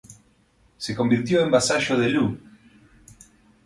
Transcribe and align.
Se 0.79 0.93
convirtió 0.95 1.43
en 1.43 1.51
vasallo 1.51 1.95
de 1.95 2.09
Lu. 2.09 2.39